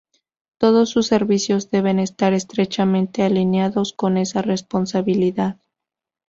[0.57, 5.57] Todos sus servicios deben estar estrechamente alineados con esa responsabilidad.